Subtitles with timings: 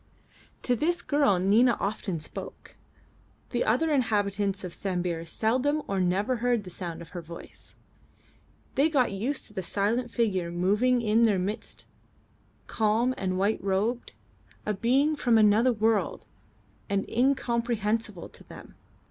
[0.63, 2.75] To this girl Nina often spoke;
[3.51, 7.75] the other inhabitants of Sambir seldom or never heard the sound of her voice.
[8.73, 11.85] They got used to the silent figure moving in their midst
[12.65, 14.13] calm and white robed,
[14.65, 16.25] a being from another world
[16.89, 18.73] and incomprehensible to them.